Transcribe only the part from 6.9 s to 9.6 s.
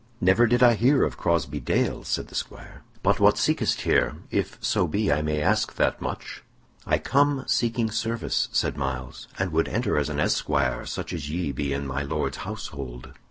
come seeking service," said Myles, "and